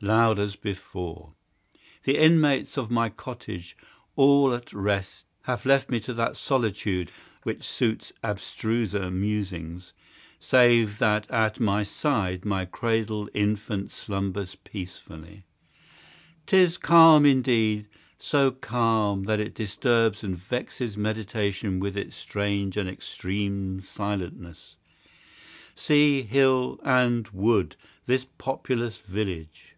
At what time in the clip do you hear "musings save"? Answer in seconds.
9.12-11.00